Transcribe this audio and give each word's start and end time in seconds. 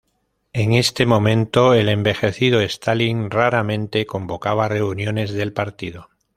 En 0.51 0.73
este 0.73 1.05
momento, 1.05 1.75
el 1.75 1.87
envejecido 1.87 2.59
Stalin 2.61 3.29
raramente 3.29 4.07
convocaba 4.07 4.67
reuniones 4.67 5.31
del 5.31 5.53
partido. 5.53 6.09